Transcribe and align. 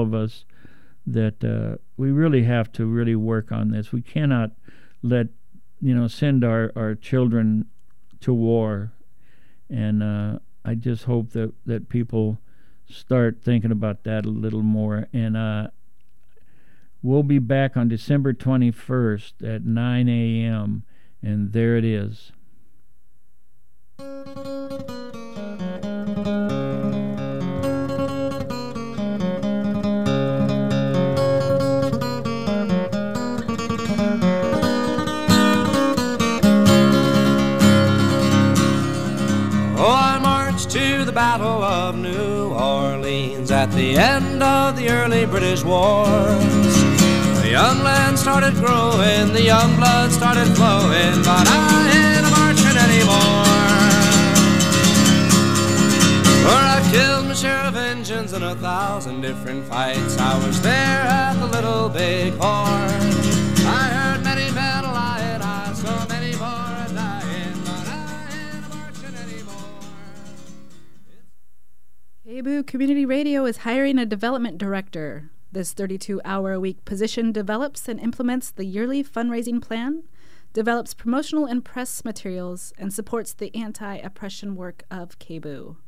of 0.00 0.14
us 0.14 0.44
that 1.06 1.44
uh, 1.44 1.76
we 1.96 2.10
really 2.10 2.44
have 2.44 2.72
to 2.72 2.86
really 2.86 3.16
work 3.16 3.50
on 3.52 3.70
this. 3.70 3.92
We 3.92 4.02
cannot 4.02 4.52
let 5.02 5.28
you 5.80 5.94
know 5.94 6.08
send 6.08 6.44
our 6.44 6.72
our 6.76 6.94
children 6.94 7.66
to 8.20 8.34
war, 8.34 8.92
and 9.68 10.02
uh, 10.02 10.38
I 10.64 10.74
just 10.74 11.04
hope 11.04 11.30
that 11.30 11.52
that 11.66 11.88
people 11.88 12.38
start 12.88 13.38
thinking 13.42 13.70
about 13.70 14.04
that 14.04 14.26
a 14.26 14.30
little 14.30 14.62
more. 14.62 15.06
And 15.12 15.36
uh, 15.36 15.68
we'll 17.02 17.22
be 17.22 17.38
back 17.38 17.76
on 17.76 17.88
December 17.88 18.32
21st 18.32 19.54
at 19.54 19.64
9 19.64 20.08
a.m. 20.08 20.84
And 21.22 21.52
there 21.52 21.76
it 21.76 21.84
is. 21.84 22.32
Of 41.90 41.96
New 41.96 42.54
Orleans 42.54 43.50
at 43.50 43.72
the 43.72 43.96
end 43.96 44.40
of 44.44 44.76
the 44.76 44.88
early 44.90 45.26
British 45.26 45.64
wars. 45.64 46.74
The 47.42 47.48
young 47.50 47.82
land 47.82 48.16
started 48.16 48.54
growing, 48.54 49.32
the 49.32 49.42
young 49.42 49.74
blood 49.74 50.12
started 50.12 50.46
flowing, 50.54 51.16
but 51.24 51.46
I 51.48 51.90
ain't 51.98 52.26
a 52.26 52.30
marching 52.38 52.76
anymore. 52.86 53.44
For 56.44 56.60
I've 56.74 56.88
killed 56.92 57.26
my 57.26 57.34
share 57.34 57.64
of 57.66 57.74
engines 57.74 58.34
in 58.34 58.44
a 58.44 58.54
thousand 58.54 59.22
different 59.22 59.64
fights. 59.64 60.16
I 60.16 60.46
was 60.46 60.62
there 60.62 61.02
at 61.20 61.34
the 61.40 61.46
Little 61.46 61.88
Big 61.88 62.34
Horn. 62.34 63.19
Community 72.70 73.04
Radio 73.04 73.46
is 73.46 73.56
hiring 73.66 73.98
a 73.98 74.06
development 74.06 74.56
director. 74.56 75.32
This 75.50 75.72
32 75.72 76.20
hour 76.24 76.52
a 76.52 76.60
week 76.60 76.84
position 76.84 77.32
develops 77.32 77.88
and 77.88 77.98
implements 77.98 78.52
the 78.52 78.64
yearly 78.64 79.02
fundraising 79.02 79.60
plan, 79.60 80.04
develops 80.52 80.94
promotional 80.94 81.46
and 81.46 81.64
press 81.64 82.04
materials, 82.04 82.72
and 82.78 82.92
supports 82.92 83.32
the 83.32 83.52
anti 83.56 83.96
oppression 83.96 84.54
work 84.54 84.84
of 84.88 85.18
KBOO. 85.18 85.78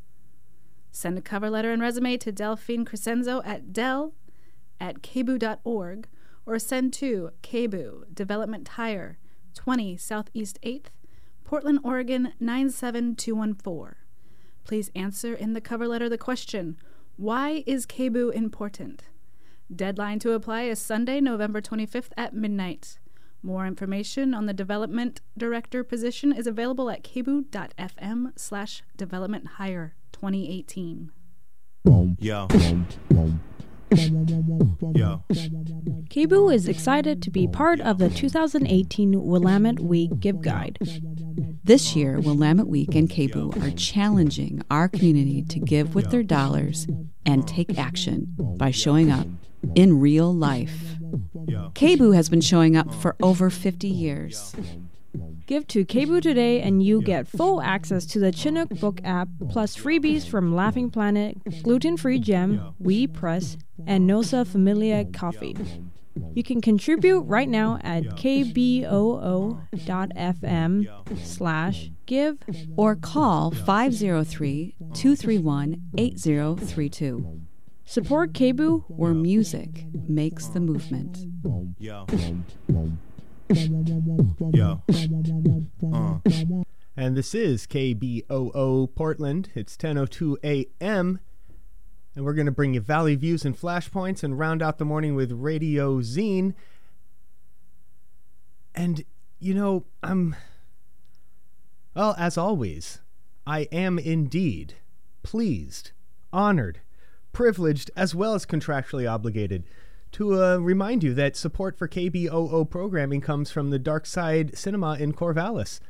Send 0.90 1.16
a 1.16 1.22
cover 1.22 1.48
letter 1.48 1.70
and 1.70 1.80
resume 1.80 2.18
to 2.18 2.32
Delphine 2.32 2.84
Crescenzo 2.84 3.42
at 3.44 3.72
del 3.72 4.14
at 4.80 5.02
kboo.org 5.02 6.08
or 6.44 6.58
send 6.58 6.92
to 6.94 7.30
KBOO 7.44 8.12
Development 8.12 8.66
Hire, 8.66 9.18
20 9.54 9.96
Southeast 9.98 10.58
8th, 10.64 10.86
Portland, 11.44 11.78
Oregon 11.84 12.32
97214. 12.40 14.01
Please 14.64 14.90
answer 14.94 15.34
in 15.34 15.52
the 15.52 15.60
cover 15.60 15.88
letter 15.88 16.08
the 16.08 16.18
question 16.18 16.76
Why 17.16 17.64
is 17.66 17.86
KBOO 17.86 18.32
important? 18.32 19.04
Deadline 19.74 20.18
to 20.20 20.32
apply 20.32 20.62
is 20.62 20.78
Sunday, 20.78 21.20
November 21.20 21.60
25th 21.60 22.10
at 22.16 22.34
midnight. 22.34 22.98
More 23.42 23.66
information 23.66 24.34
on 24.34 24.46
the 24.46 24.52
development 24.52 25.20
director 25.36 25.82
position 25.82 26.32
is 26.32 26.46
available 26.46 26.90
at 26.90 27.02
kboo.fm 27.02 28.32
slash 28.36 28.82
development 28.96 29.46
hire 29.58 29.94
2018. 30.12 31.10
Yo. 32.20 32.46
Yo. 34.94 35.22
KBOO 36.08 36.54
is 36.54 36.68
excited 36.68 37.20
to 37.22 37.30
be 37.30 37.48
part 37.48 37.80
of 37.80 37.98
the 37.98 38.08
2018 38.08 39.24
Willamette 39.24 39.80
Week 39.80 40.20
Give 40.20 40.40
Guide. 40.40 40.78
This 41.64 41.94
year, 41.94 42.18
Willamette 42.18 42.66
Week 42.66 42.92
and 42.96 43.08
KBOO 43.08 43.62
are 43.62 43.76
challenging 43.76 44.64
our 44.68 44.88
community 44.88 45.42
to 45.44 45.60
give 45.60 45.94
with 45.94 46.10
their 46.10 46.24
dollars 46.24 46.88
and 47.24 47.46
take 47.46 47.78
action 47.78 48.34
by 48.56 48.72
showing 48.72 49.12
up 49.12 49.28
in 49.76 50.00
real 50.00 50.34
life. 50.34 50.96
KBOO 51.74 52.16
has 52.16 52.28
been 52.28 52.40
showing 52.40 52.76
up 52.76 52.92
for 52.92 53.14
over 53.22 53.48
50 53.48 53.86
years. 53.86 54.56
Give 55.46 55.64
to 55.68 55.84
KBOO 55.84 56.20
today 56.20 56.60
and 56.60 56.82
you 56.82 57.00
get 57.00 57.28
full 57.28 57.62
access 57.62 58.06
to 58.06 58.18
the 58.18 58.32
Chinook 58.32 58.70
Book 58.80 59.00
app, 59.04 59.28
plus 59.48 59.76
freebies 59.76 60.26
from 60.26 60.56
Laughing 60.56 60.90
Planet, 60.90 61.62
Gluten 61.62 61.96
Free 61.96 62.18
Gem, 62.18 62.74
We 62.80 63.06
Press, 63.06 63.56
and 63.86 64.10
Nosa 64.10 64.44
Familia 64.44 65.04
Coffee. 65.04 65.56
You 66.34 66.42
can 66.42 66.60
contribute 66.60 67.20
right 67.20 67.48
now 67.48 67.78
at 67.82 68.04
kboo.fm 68.04 68.86
slash 71.24 71.90
give 72.06 72.38
or 72.76 72.96
call 72.96 73.50
503 73.50 74.74
231 74.94 75.82
8032. 75.96 77.40
Support 77.84 78.32
KBOO 78.32 78.84
where 78.88 79.12
music 79.14 79.86
makes 80.08 80.46
the 80.46 80.60
movement. 80.60 81.26
Yo. 81.78 82.06
Yo. 84.52 84.82
Uh. 85.92 86.18
And 86.96 87.16
this 87.16 87.34
is 87.34 87.66
KBOO 87.66 88.94
Portland. 88.94 89.50
It's 89.54 89.76
10:02 89.76 90.36
a.m. 90.44 91.20
And 92.14 92.24
we're 92.24 92.34
going 92.34 92.46
to 92.46 92.52
bring 92.52 92.74
you 92.74 92.80
Valley 92.80 93.14
Views 93.14 93.44
and 93.44 93.58
Flashpoints 93.58 94.22
and 94.22 94.38
round 94.38 94.62
out 94.62 94.78
the 94.78 94.84
morning 94.84 95.14
with 95.14 95.32
Radio 95.32 96.00
Zine. 96.00 96.54
And 98.74 99.04
you 99.38 99.54
know, 99.54 99.84
I'm 100.02 100.36
well, 101.94 102.14
as 102.16 102.38
always, 102.38 103.00
I 103.46 103.62
am 103.72 103.98
indeed 103.98 104.74
pleased, 105.22 105.92
honored, 106.32 106.80
privileged, 107.32 107.90
as 107.96 108.14
well 108.14 108.34
as 108.34 108.46
contractually 108.46 109.10
obligated 109.10 109.64
to 110.12 110.42
uh, 110.42 110.56
remind 110.58 111.02
you 111.02 111.14
that 111.14 111.36
support 111.36 111.76
for 111.76 111.88
KBOO 111.88 112.68
programming 112.68 113.20
comes 113.20 113.50
from 113.50 113.70
the 113.70 113.78
Dark 113.78 114.06
Side 114.06 114.56
Cinema 114.56 114.94
in 114.94 115.12
Corvallis. 115.12 115.80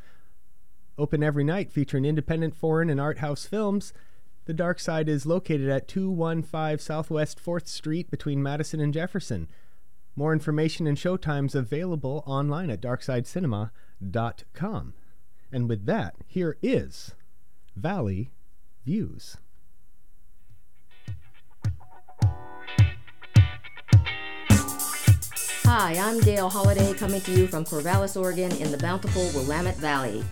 Open 0.96 1.22
every 1.22 1.44
night, 1.44 1.72
featuring 1.72 2.04
independent 2.04 2.54
foreign 2.54 2.88
and 2.88 3.00
art 3.00 3.18
house 3.18 3.46
films. 3.46 3.92
The 4.44 4.54
Dark 4.54 4.80
Side 4.80 5.08
is 5.08 5.24
located 5.24 5.68
at 5.68 5.86
215 5.86 6.78
Southwest 6.78 7.40
4th 7.44 7.68
Street 7.68 8.10
between 8.10 8.42
Madison 8.42 8.80
and 8.80 8.92
Jefferson. 8.92 9.46
More 10.16 10.32
information 10.32 10.88
and 10.88 10.98
showtimes 10.98 11.54
available 11.54 12.24
online 12.26 12.68
at 12.68 12.82
darksidecinema.com. 12.82 14.94
And 15.52 15.68
with 15.68 15.86
that, 15.86 16.16
here 16.26 16.56
is 16.60 17.14
Valley 17.76 18.32
Views. 18.84 19.36
Hi, 25.64 25.94
I'm 25.94 26.18
Dale 26.20 26.50
Holiday 26.50 26.92
coming 26.94 27.20
to 27.22 27.30
you 27.30 27.46
from 27.46 27.64
Corvallis, 27.64 28.20
Oregon 28.20 28.50
in 28.56 28.72
the 28.72 28.78
bountiful 28.78 29.22
Willamette 29.34 29.76
Valley. 29.76 30.24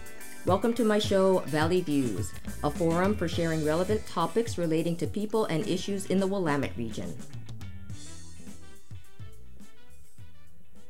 Welcome 0.47 0.73
to 0.75 0.85
my 0.87 0.99
show, 0.99 1.41
Valley 1.41 1.83
Views, 1.83 2.33
a 2.65 2.71
forum 2.71 3.15
for 3.15 3.29
sharing 3.29 3.63
relevant 3.63 4.07
topics 4.07 4.57
relating 4.57 4.97
to 4.97 5.07
people 5.07 5.45
and 5.45 5.69
issues 5.69 6.07
in 6.07 6.19
the 6.19 6.27
Willamette 6.27 6.75
region. 6.79 7.15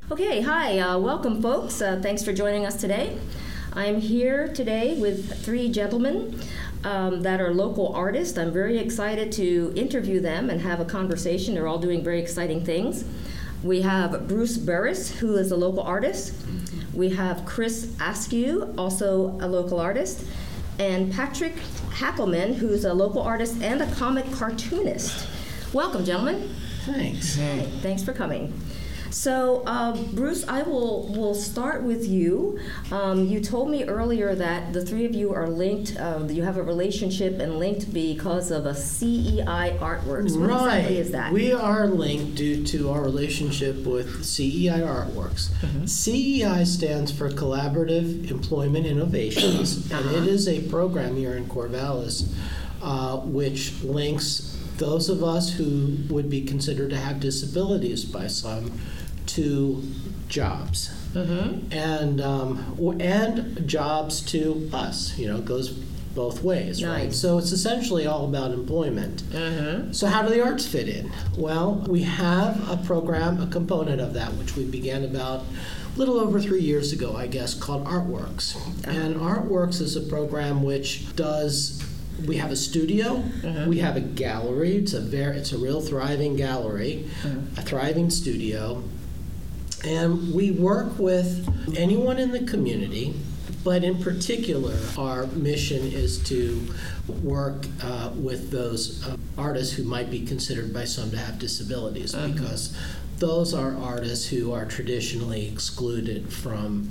Okay, 0.09 0.41
hi, 0.41 0.79
uh, 0.79 0.97
welcome 0.99 1.43
folks. 1.43 1.83
Uh, 1.83 1.99
thanks 2.01 2.23
for 2.23 2.33
joining 2.33 2.65
us 2.65 2.81
today. 2.81 3.19
I'm 3.73 4.01
here 4.01 4.47
today 4.55 4.97
with 5.01 5.45
three 5.45 5.69
gentlemen 5.69 6.41
um, 6.85 7.23
that 7.23 7.41
are 7.41 7.53
local 7.53 7.93
artists. 7.93 8.39
I'm 8.39 8.53
very 8.53 8.79
excited 8.79 9.33
to 9.33 9.73
interview 9.75 10.21
them 10.21 10.49
and 10.49 10.61
have 10.61 10.79
a 10.79 10.85
conversation. 10.85 11.55
They're 11.55 11.67
all 11.67 11.79
doing 11.81 12.05
very 12.05 12.21
exciting 12.21 12.65
things. 12.65 13.05
We 13.65 13.83
have 13.83 14.29
Bruce 14.29 14.57
Burris, 14.57 15.11
who 15.19 15.37
is 15.37 15.51
a 15.51 15.57
local 15.57 15.83
artist. 15.83 16.35
We 16.95 17.11
have 17.11 17.45
Chris 17.45 17.95
Askew, 18.01 18.75
also 18.77 19.39
a 19.41 19.47
local 19.47 19.79
artist. 19.79 20.27
And 20.79 21.13
Patrick 21.13 21.57
Hackelman, 21.91 22.55
who's 22.55 22.85
a 22.85 22.95
local 22.95 23.23
artist 23.23 23.63
and 23.63 23.83
a 23.83 23.95
comic 23.95 24.31
cartoonist. 24.33 25.29
Welcome, 25.73 26.05
gentlemen. 26.05 26.55
Thanks. 26.87 27.35
Hey, 27.37 27.69
thanks 27.83 28.03
for 28.03 28.13
coming. 28.13 28.53
So, 29.11 29.63
uh, 29.67 29.97
Bruce, 30.13 30.47
I 30.47 30.63
will 30.63 31.09
will 31.09 31.35
start 31.35 31.83
with 31.83 32.07
you. 32.07 32.59
Um, 32.93 33.27
you 33.27 33.41
told 33.41 33.71
me 33.71 33.85
earlier 33.85 34.35
that 34.35 34.73
the 34.73 34.85
three 34.85 35.05
of 35.05 35.15
you 35.15 35.35
are 35.35 35.49
linked. 35.49 35.97
Uh, 35.99 36.27
you 36.29 36.43
have 36.43 36.57
a 36.57 36.63
relationship 36.63 37.39
and 37.41 37.59
linked 37.59 37.93
because 37.93 38.51
of 38.51 38.67
a 38.67 38.75
CEI 38.75 39.77
Artworks. 39.81 40.39
What 40.39 40.51
right. 40.51 40.77
exactly 40.79 40.99
is 40.99 41.11
that? 41.13 41.33
We 41.33 41.53
are 41.53 41.87
linked 41.87 42.37
due 42.37 42.65
to 42.67 42.91
our 42.91 43.03
relationship 43.03 43.85
with 43.85 44.25
CEI 44.25 44.81
Artworks. 44.81 45.51
Mm-hmm. 45.61 45.87
CEI 45.87 46.65
stands 46.65 47.11
for 47.11 47.29
Collaborative 47.31 48.31
Employment 48.31 48.87
Innovations, 48.87 49.91
and 49.93 50.01
Uh-huh. 50.07 50.17
it 50.19 50.27
is 50.27 50.49
a 50.49 50.63
program 50.69 51.17
here 51.17 51.37
in 51.37 51.47
Corvallis 51.47 52.33
uh, 52.83 53.19
which 53.19 53.83
links 53.83 54.57
those 54.79 55.09
of 55.11 55.23
us 55.23 55.53
who 55.53 55.99
would 56.09 56.31
be 56.31 56.43
considered 56.43 56.91
to 56.91 56.97
have 56.97 57.21
disabilities 57.21 58.05
by 58.05 58.27
some 58.27 58.73
to 59.35 59.83
jobs. 60.29 60.91
Mm-hmm. 61.15 61.73
And, 61.73 62.21
um, 62.21 62.99
and 63.01 63.69
jobs 63.69 64.21
to 64.33 64.71
us, 64.73 65.19
you 65.19 65.27
know, 65.29 65.39
it 65.39 65.45
goes 65.45 65.71
both 66.15 66.43
ways, 66.43 66.85
right? 66.85 67.13
So 67.13 67.39
it's 67.39 67.53
essentially 67.53 68.07
all 68.07 68.25
about 68.25 68.51
employment. 68.51 69.23
Mm-hmm. 69.25 69.93
So, 69.93 70.07
how 70.07 70.23
do 70.23 70.31
the 70.31 70.43
arts 70.43 70.67
fit 70.67 70.89
in? 70.89 71.13
Well, 71.37 71.85
we 71.89 72.03
have 72.03 72.69
a 72.69 72.77
program, 72.77 73.41
a 73.41 73.47
component 73.47 74.01
of 74.01 74.15
that, 74.15 74.33
which 74.35 74.57
we 74.57 74.65
began 74.65 75.05
about 75.05 75.45
a 75.95 75.99
little 75.99 76.19
over 76.19 76.41
three 76.41 76.61
years 76.61 76.93
ago, 76.93 77.17
I 77.17 77.27
guess, 77.27 77.55
called 77.55 77.85
Artworks. 77.85 78.57
And 78.87 79.17
Artworks 79.17 79.81
is 79.81 79.97
a 79.97 80.03
program 80.03 80.63
which 80.63 81.15
does. 81.17 81.85
We 82.27 82.37
have 82.37 82.51
a 82.51 82.57
studio. 82.57 83.23
Mm-hmm. 83.41 83.71
We 83.71 83.79
have 83.79 83.97
a 83.97 84.01
gallery. 84.01 84.77
It's 84.77 84.93
a 84.93 85.01
very, 85.01 85.39
it's 85.39 85.53
a 85.53 85.59
real 85.59 85.81
thriving 85.81 86.37
gallery, 86.37 87.09
a 87.57 87.63
thriving 87.63 88.11
studio, 88.11 88.83
and 89.85 90.35
we 90.35 90.51
work 90.51 90.99
with 90.99 91.49
anyone 91.77 92.19
in 92.19 92.31
the 92.33 92.45
community, 92.45 93.15
but 93.65 93.85
in 93.85 94.03
particular, 94.03 94.77
our 94.99 95.27
mission 95.29 95.87
is 95.87 96.23
to 96.25 96.75
work 97.23 97.67
uh, 97.83 98.11
with 98.15 98.51
those 98.51 99.07
uh, 99.07 99.17
artists 99.37 99.75
who 99.75 99.85
might 99.85 100.11
be 100.11 100.25
considered 100.25 100.73
by 100.73 100.85
some 100.85 101.11
to 101.11 101.19
have 101.19 101.39
disabilities 101.39 102.15
because 102.15 102.77
those 103.19 103.53
are 103.53 103.77
artists 103.77 104.27
who 104.27 104.53
are 104.53 104.65
traditionally 104.65 105.47
excluded 105.49 106.33
from 106.33 106.89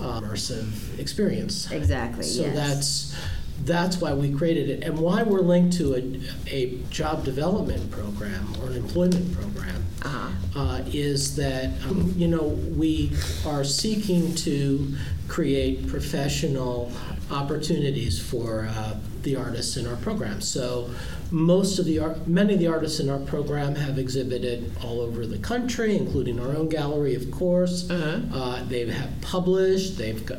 uh, 0.00 0.20
immersive 0.20 0.98
experience. 0.98 1.70
Exactly, 1.70 2.24
So 2.24 2.42
yes. 2.42 2.54
that's 2.54 3.16
that's 3.64 4.00
why 4.00 4.12
we 4.14 4.32
created 4.32 4.68
it 4.70 4.84
and 4.84 4.98
why 4.98 5.22
we're 5.22 5.40
linked 5.40 5.76
to 5.78 5.94
a, 5.94 6.20
a 6.54 6.76
job 6.90 7.24
development 7.24 7.90
program 7.90 8.54
or 8.62 8.66
an 8.70 8.76
employment 8.76 9.32
program 9.34 9.84
Uh-huh. 10.02 10.60
uh, 10.60 10.82
is 10.92 11.34
that 11.36 11.70
um, 11.88 12.12
you 12.16 12.28
know 12.28 12.42
we 12.76 13.10
are 13.46 13.64
seeking 13.64 14.34
to 14.36 14.94
create 15.28 15.88
professional 15.88 16.92
opportunities 17.30 18.20
for 18.20 18.68
uh, 18.70 18.94
the 19.22 19.34
artists 19.34 19.76
in 19.76 19.84
our 19.88 19.96
program. 19.96 20.40
So 20.40 20.88
most 21.32 21.80
of 21.80 21.84
the 21.86 21.98
art, 21.98 22.28
many 22.28 22.54
of 22.54 22.60
the 22.60 22.68
artists 22.68 23.00
in 23.00 23.10
our 23.10 23.18
program 23.18 23.74
have 23.74 23.98
exhibited 23.98 24.70
all 24.84 25.00
over 25.00 25.26
the 25.26 25.38
country, 25.38 25.96
including 25.96 26.38
our 26.38 26.54
own 26.56 26.68
gallery, 26.68 27.16
of 27.16 27.28
course. 27.32 27.90
Uh, 27.90 28.64
they 28.68 28.86
have 28.88 29.10
published. 29.22 29.98
They've 29.98 30.24
got. 30.24 30.38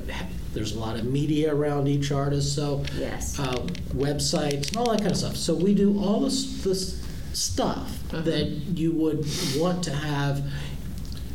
There's 0.58 0.76
a 0.76 0.80
lot 0.80 0.96
of 0.98 1.06
media 1.06 1.54
around 1.54 1.88
each 1.88 2.12
artist, 2.12 2.56
so 2.56 2.84
Yes. 2.98 3.38
uh, 3.38 3.58
websites 3.94 4.70
and 4.70 4.78
all 4.78 4.90
that 4.90 4.98
kind 5.02 5.12
of 5.12 5.18
stuff. 5.18 5.36
So 5.38 5.54
we 5.54 5.76
do 5.76 6.00
all 6.00 6.22
this 6.22 6.64
this 6.64 7.00
stuff 7.34 7.96
that 8.10 8.48
you 8.76 8.92
would 8.94 9.24
want 9.56 9.84
to 9.84 9.92
have 9.94 10.44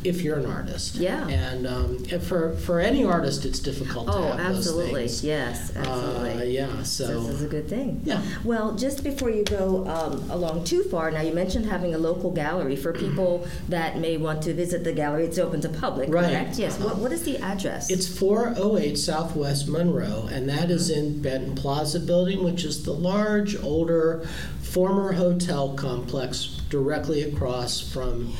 if 0.03 0.21
you're 0.21 0.37
an 0.37 0.45
artist. 0.45 0.95
Yeah. 0.95 1.27
And 1.27 1.65
um, 1.67 2.03
and 2.11 2.21
for 2.21 2.53
for 2.57 2.79
any 2.79 3.03
artist, 3.03 3.45
it's 3.45 3.59
difficult 3.59 4.07
to 4.07 4.13
Oh, 4.13 4.23
absolutely. 4.33 5.05
Yes, 5.05 5.71
Uh, 5.75 5.79
absolutely. 5.79 6.55
yeah. 6.55 6.83
So. 6.83 7.21
This 7.21 7.35
is 7.35 7.41
a 7.43 7.47
good 7.47 7.67
thing. 7.67 8.01
Yeah. 8.03 8.21
Well, 8.43 8.75
just 8.75 9.03
before 9.03 9.29
you 9.29 9.43
go 9.43 9.87
um, 9.87 10.29
along 10.29 10.63
too 10.65 10.83
far, 10.83 11.11
now 11.11 11.21
you 11.21 11.33
mentioned 11.33 11.65
having 11.65 11.93
a 11.93 11.97
local 11.97 12.31
gallery 12.31 12.75
for 12.75 12.93
people 12.93 13.47
that 13.69 13.97
may 13.99 14.17
want 14.17 14.41
to 14.43 14.53
visit 14.53 14.83
the 14.83 14.93
gallery. 14.93 15.25
It's 15.25 15.37
open 15.37 15.61
to 15.61 15.69
public, 15.69 16.09
Right. 16.09 16.29
correct? 16.29 16.59
Yes. 16.59 16.79
What, 16.79 16.97
what 16.97 17.11
is 17.11 17.23
the 17.23 17.37
address? 17.37 17.89
It's 17.89 18.07
408 18.19 18.97
Southwest 18.97 19.67
Monroe, 19.67 20.27
and 20.31 20.47
that 20.49 20.69
is 20.69 20.89
in 20.89 21.21
Benton 21.21 21.55
Plaza 21.55 21.99
Building, 21.99 22.43
which 22.43 22.63
is 22.63 22.83
the 22.83 22.93
large, 22.93 23.55
older, 23.63 24.25
former 24.61 25.13
hotel 25.13 25.73
complex 25.75 26.59
directly 26.69 27.21
across 27.21 27.79
from 27.79 28.33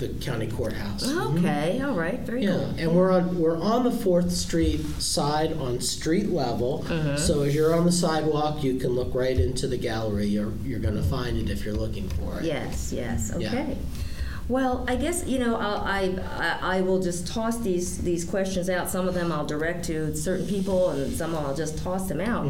the 0.00 0.08
county 0.20 0.46
courthouse. 0.48 1.04
okay. 1.08 1.76
Mm-hmm. 1.78 1.84
All 1.90 1.94
right. 1.94 2.18
Very 2.20 2.42
Yeah, 2.44 2.50
cool. 2.52 2.74
and 2.78 2.94
we're 2.96 3.10
on 3.12 3.38
we're 3.38 3.56
on 3.58 3.84
the 3.84 3.90
Fourth 3.90 4.32
Street 4.32 4.80
side 5.00 5.52
on 5.58 5.80
street 5.80 6.30
level. 6.30 6.84
Uh-huh. 6.88 7.16
So 7.16 7.42
as 7.42 7.54
you're 7.54 7.74
on 7.74 7.84
the 7.84 7.92
sidewalk, 7.92 8.64
you 8.64 8.78
can 8.78 8.90
look 8.90 9.14
right 9.14 9.38
into 9.38 9.66
the 9.68 9.76
gallery. 9.76 10.26
You're 10.26 10.52
you're 10.64 10.80
going 10.80 10.96
to 10.96 11.02
find 11.02 11.36
it 11.38 11.50
if 11.50 11.64
you're 11.64 11.74
looking 11.74 12.08
for 12.08 12.38
it. 12.40 12.44
Yes, 12.44 12.92
yes, 12.92 13.32
Yeah. 13.38 13.66
Okay. 14.50 14.52
Well, 14.52 14.84
I 14.88 14.96
guess 14.96 15.26
you 15.26 15.38
know 15.38 15.56
I'll, 15.56 15.78
I, 15.84 16.16
I 16.36 16.78
I 16.78 16.80
will 16.80 17.00
just 17.00 17.26
toss 17.26 17.58
these 17.58 17.98
these 17.98 18.24
questions 18.24 18.68
out. 18.68 18.90
Some 18.90 19.06
of 19.08 19.14
them 19.14 19.30
I'll 19.30 19.46
direct 19.46 19.84
to 19.86 20.14
certain 20.16 20.46
people, 20.46 20.90
and 20.90 21.12
some 21.16 21.36
I'll 21.36 21.54
just 21.54 21.82
toss 21.82 22.08
them 22.08 22.20
out 22.20 22.46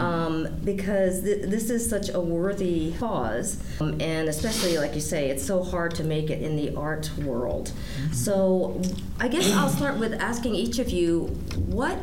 um, 0.00 0.48
because 0.64 1.22
th- 1.22 1.46
this 1.46 1.70
is 1.70 1.88
such 1.88 2.08
a 2.08 2.20
worthy 2.20 2.94
cause, 2.98 3.62
um, 3.80 4.00
and 4.00 4.28
especially 4.28 4.78
like 4.78 4.94
you 4.94 5.00
say, 5.00 5.30
it's 5.30 5.44
so 5.44 5.62
hard 5.62 5.94
to 5.96 6.04
make 6.04 6.30
it 6.30 6.42
in 6.42 6.56
the 6.56 6.74
art 6.74 7.10
world. 7.18 7.72
So 8.12 8.80
I 9.20 9.28
guess 9.28 9.52
I'll 9.52 9.68
start 9.80 9.98
with 9.98 10.14
asking 10.14 10.54
each 10.54 10.78
of 10.78 10.88
you 10.88 11.26
what 11.66 11.98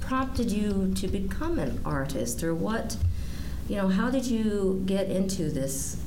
prompted 0.00 0.52
you 0.52 0.92
to 0.94 1.08
become 1.08 1.58
an 1.58 1.80
artist, 1.84 2.42
or 2.44 2.54
what 2.54 2.96
you 3.68 3.76
know, 3.76 3.88
how 3.88 4.10
did 4.10 4.24
you 4.26 4.82
get 4.86 5.10
into 5.10 5.50
this 5.50 6.00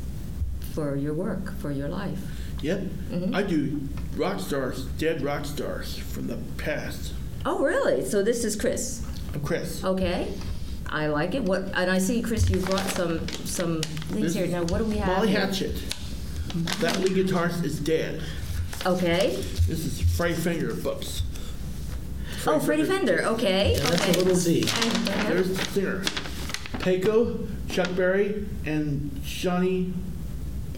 for 0.73 0.95
your 0.95 1.13
work, 1.13 1.53
for 1.59 1.71
your 1.71 1.89
life? 1.89 2.38
Yep. 2.61 2.79
Mhm. 3.11 3.35
I 3.35 3.43
do 3.43 3.79
rock 4.17 4.39
stars, 4.39 4.83
dead 4.97 5.21
rock 5.21 5.45
stars 5.45 5.97
from 5.97 6.27
the 6.27 6.37
past. 6.57 7.13
Oh, 7.45 7.59
really? 7.63 8.03
So 8.05 8.21
this 8.21 8.43
is 8.43 8.55
Chris. 8.55 9.01
I'm 9.33 9.39
Chris. 9.41 9.83
Okay. 9.83 10.33
I 10.89 11.07
like 11.07 11.35
it. 11.35 11.43
What? 11.43 11.63
And 11.75 11.89
I 11.89 11.99
see, 11.99 12.21
Chris, 12.21 12.49
you 12.49 12.59
brought 12.59 12.85
some 12.89 13.27
some 13.45 13.81
things 13.81 14.21
This 14.21 14.33
here. 14.35 14.45
is 14.45 14.51
Now, 14.51 14.63
what 14.63 14.79
do 14.79 14.85
we 14.85 14.97
have? 14.97 15.07
Molly 15.07 15.29
here? 15.29 15.39
Hatchet. 15.39 15.75
That 16.81 16.99
lead 16.99 17.11
guitarist 17.27 17.63
is 17.63 17.79
dead. 17.79 18.21
Okay. 18.85 19.35
This 19.67 19.85
is 19.85 20.01
Freddie 20.01 20.33
Finger 20.33 20.73
books. 20.73 21.21
oh, 22.47 22.59
Freddie 22.59 22.85
Fender. 22.85 23.21
Okay. 23.23 23.73
Yeah, 23.77 23.89
that's 23.89 24.01
okay. 24.01 24.13
a 24.13 24.17
little 24.17 24.35
Z. 24.35 24.61
And, 24.61 25.09
uh, 25.09 25.23
There's 25.29 25.49
the 25.57 25.65
singer. 25.65 26.01
Peiko, 26.79 27.47
Chuck 27.69 27.93
Berry, 27.95 28.45
and 28.65 29.21
Johnny. 29.23 29.93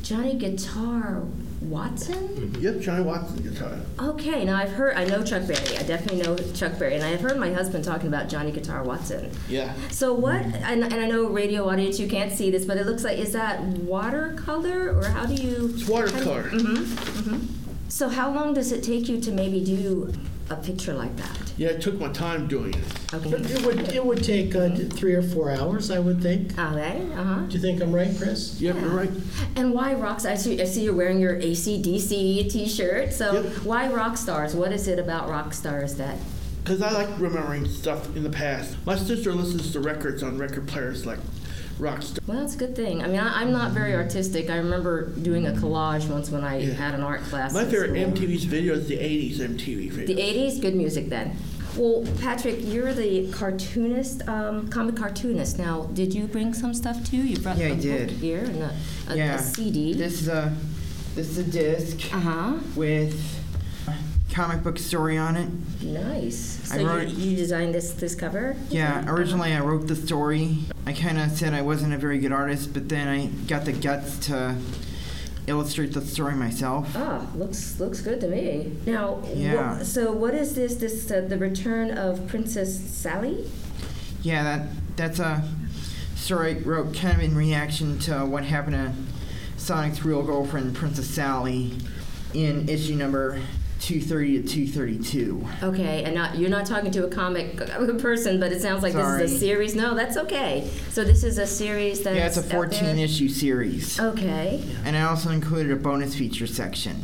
Johnny 0.01 0.35
Guitar 0.35 1.23
Watson. 1.61 2.27
Mm-hmm. 2.27 2.61
Yep, 2.61 2.79
Johnny 2.79 3.03
Watson 3.03 3.41
guitar. 3.43 3.77
Okay. 3.99 4.43
Now 4.43 4.57
I've 4.57 4.71
heard. 4.71 4.95
I 4.95 5.05
know 5.05 5.23
Chuck 5.23 5.47
Berry. 5.47 5.77
I 5.77 5.83
definitely 5.83 6.23
know 6.23 6.35
Chuck 6.53 6.77
Berry, 6.79 6.95
and 6.95 7.03
I 7.03 7.09
have 7.09 7.21
heard 7.21 7.37
my 7.37 7.53
husband 7.53 7.83
talking 7.83 8.07
about 8.07 8.29
Johnny 8.29 8.51
Guitar 8.51 8.83
Watson. 8.83 9.31
Yeah. 9.47 9.73
So 9.89 10.13
what? 10.13 10.41
Mm-hmm. 10.41 10.63
And, 10.63 10.83
and 10.83 10.95
I 10.95 11.07
know 11.07 11.27
radio 11.27 11.69
audience, 11.69 11.99
you 11.99 12.07
can't 12.07 12.31
see 12.31 12.49
this, 12.49 12.65
but 12.65 12.77
it 12.77 12.85
looks 12.85 13.03
like 13.03 13.19
is 13.19 13.33
that 13.33 13.61
watercolor 13.61 14.95
or 14.95 15.05
how 15.05 15.25
do 15.25 15.35
you? 15.35 15.71
It's 15.73 15.87
watercolor. 15.87 16.43
Mm-hmm. 16.43 16.75
mm-hmm. 16.75 17.45
So 17.89 18.07
how 18.07 18.33
long 18.33 18.53
does 18.53 18.71
it 18.71 18.83
take 18.83 19.09
you 19.09 19.19
to 19.19 19.31
maybe 19.31 19.63
do 19.63 20.13
a 20.51 20.55
picture 20.57 20.93
like 20.93 21.15
that? 21.17 21.37
Yeah, 21.57 21.69
it 21.69 21.81
took 21.81 21.99
my 21.99 22.09
time 22.09 22.47
doing 22.47 22.73
it. 22.73 22.83
But 23.11 23.25
Okay. 23.25 23.35
it 23.53 23.65
would 23.65 23.79
it 23.93 24.05
would 24.05 24.23
take 24.23 24.55
uh, 24.55 24.69
three 24.91 25.13
or 25.13 25.21
four 25.21 25.51
hours, 25.51 25.89
I 25.91 25.99
would 25.99 26.21
think. 26.21 26.57
Okay. 26.57 27.01
Uh 27.15 27.23
huh. 27.23 27.39
Do 27.47 27.55
you 27.55 27.61
think 27.61 27.81
I'm 27.81 27.91
right, 27.93 28.15
Chris? 28.17 28.59
Yep, 28.59 28.75
Yeah. 28.75 28.81
you're 28.81 28.91
right. 28.91 29.11
And 29.55 29.73
why 29.73 29.93
rocks? 29.93 30.25
I 30.25 30.35
see. 30.35 30.61
I 30.61 30.65
see 30.65 30.83
you're 30.83 30.93
wearing 30.93 31.19
your 31.19 31.35
ACDC 31.39 32.49
T-shirt. 32.49 33.13
So 33.13 33.33
Yep. 33.33 33.45
why 33.63 33.87
rock 33.87 34.17
stars? 34.17 34.55
What 34.55 34.71
is 34.71 34.87
it 34.87 34.99
about 34.99 35.29
rock 35.29 35.53
stars 35.53 35.95
that? 35.95 36.17
Because 36.63 36.81
I 36.81 36.91
like 36.91 37.09
remembering 37.19 37.67
stuff 37.67 38.15
in 38.15 38.23
the 38.23 38.29
past. 38.29 38.75
My 38.85 38.95
sister 38.95 39.33
listens 39.33 39.71
to 39.73 39.79
records 39.79 40.21
on 40.21 40.37
record 40.37 40.67
players 40.67 41.05
like 41.07 41.17
Rockstar. 41.79 42.19
Well, 42.27 42.39
that's 42.39 42.55
a 42.55 42.57
good 42.57 42.75
thing. 42.75 43.03
I 43.03 43.07
mean, 43.07 43.19
I, 43.19 43.41
I'm 43.41 43.51
not 43.51 43.71
very 43.71 43.95
artistic. 43.95 44.49
I 44.49 44.57
remember 44.57 45.07
doing 45.09 45.47
a 45.47 45.51
collage 45.51 46.07
once 46.09 46.29
when 46.29 46.43
I 46.43 46.59
Yeah. 46.59 46.73
had 46.73 46.93
an 46.93 47.01
art 47.01 47.21
class. 47.21 47.53
My 47.53 47.65
favorite 47.65 47.89
school. 47.91 48.13
MTV's 48.13 48.43
video 48.43 48.73
is 48.75 48.87
the 48.87 48.97
80s 48.97 49.39
MTV 49.39 49.89
video. 49.91 50.15
The 50.15 50.21
80s, 50.21 50.61
good 50.61 50.75
music 50.75 51.09
then. 51.09 51.35
Well, 51.77 52.05
Patrick, 52.19 52.57
you're 52.59 52.93
the 52.93 53.31
cartoonist, 53.31 54.27
um, 54.27 54.67
comic 54.67 54.95
cartoonist. 54.97 55.57
Now, 55.57 55.83
did 55.93 56.13
you 56.13 56.25
bring 56.27 56.53
some 56.53 56.73
stuff 56.73 57.01
too? 57.09 57.17
You 57.17 57.37
brought 57.39 57.57
Yeah, 57.57 57.67
I 57.67 57.69
a 57.69 57.73
book 57.75 57.81
did. 57.81 58.09
here 58.11 58.43
and 58.43 58.61
a, 58.63 58.75
a, 59.09 59.15
yeah. 59.15 59.35
a 59.35 59.39
CD. 59.41 59.93
This 59.93 60.21
is 60.21 60.27
a 60.27 60.53
this 61.15 61.29
is 61.29 61.37
a 61.39 61.43
disc 61.43 62.13
Uh 62.13 62.19
huh. 62.19 62.53
with 62.75 63.13
a 63.13 63.40
comic 64.31 64.63
book 64.63 64.77
story 64.79 65.17
on 65.17 65.35
it. 65.35 65.49
Nice. 65.83 66.71
I 66.71 66.77
So 66.77 66.85
wrote- 66.85 67.07
you, 67.09 67.31
you 67.31 67.37
designed 67.37 67.75
this 67.75 67.91
this 67.93 68.15
cover? 68.15 68.55
Yeah, 68.69 69.05
originally 69.11 69.53
I 69.53 69.59
wrote 69.59 69.87
the 69.87 69.95
story. 69.95 70.59
I 70.85 70.93
kind 70.93 71.19
of 71.19 71.31
said 71.31 71.53
I 71.53 71.61
wasn't 71.61 71.93
a 71.93 71.97
very 71.97 72.17
good 72.17 72.31
artist, 72.31 72.73
but 72.73 72.87
then 72.89 73.07
I 73.07 73.27
got 73.47 73.65
the 73.65 73.73
guts 73.73 74.17
to 74.27 74.55
illustrate 75.47 75.93
the 75.93 76.01
story 76.01 76.35
myself. 76.35 76.93
Ah, 76.95 77.25
looks 77.35 77.79
looks 77.79 77.99
good 78.01 78.21
to 78.21 78.27
me. 78.27 78.71
Now, 78.85 79.21
Yeah. 79.33 79.83
so 79.83 80.11
what 80.11 80.33
is 80.33 80.53
this? 80.55 80.75
This 80.75 81.09
uh, 81.11 81.21
the 81.27 81.37
return 81.37 81.91
of 81.91 82.27
Princess 82.27 82.79
Sally? 82.79 83.45
Yeah, 84.23 84.43
that 84.43 84.67
that's 84.95 85.19
a 85.19 85.43
story 86.15 86.55
I 86.55 86.59
wrote 86.59 86.93
kind 86.93 87.17
of 87.17 87.23
in 87.23 87.35
reaction 87.35 87.97
to 87.99 88.19
what 88.19 88.43
happened 88.45 88.75
to 88.75 88.91
Sonic's 89.61 90.05
real 90.05 90.21
girlfriend, 90.23 90.75
Princess 90.75 91.09
Sally, 91.09 91.73
in 92.33 92.69
issue 92.69 92.95
number 92.95 93.41
230 93.81 94.43
to 94.43 94.47
232. 94.47 95.47
Okay, 95.63 96.03
and 96.03 96.13
not, 96.13 96.37
you're 96.37 96.49
not 96.51 96.67
talking 96.67 96.91
to 96.91 97.03
a 97.05 97.09
comic 97.09 97.57
person, 97.99 98.39
but 98.39 98.51
it 98.51 98.61
sounds 98.61 98.83
like 98.83 98.93
this 98.93 99.21
is 99.21 99.33
a 99.33 99.39
series. 99.39 99.73
No, 99.75 99.95
that's 99.95 100.17
okay. 100.17 100.69
So 100.89 101.03
this 101.03 101.23
is 101.23 101.39
a 101.39 101.47
series 101.47 102.01
that 102.03 102.15
yeah, 102.15 102.27
it's 102.27 102.37
a 102.37 102.43
14 102.43 102.99
issue 102.99 103.27
series. 103.27 103.99
Okay. 103.99 104.63
And 104.85 104.95
I 104.95 105.03
also 105.03 105.31
included 105.31 105.71
a 105.71 105.75
bonus 105.75 106.15
feature 106.15 106.45
section. 106.47 107.01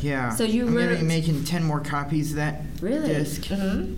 Yeah. 0.00 0.30
So 0.30 0.44
you 0.44 0.66
I'm 0.66 0.96
be 0.98 1.02
making 1.02 1.44
10 1.44 1.62
more 1.62 1.80
copies 1.80 2.30
of 2.30 2.36
that 2.36 2.62
Really? 2.80 3.06
disc. 3.08 3.44
hmm 3.46 3.94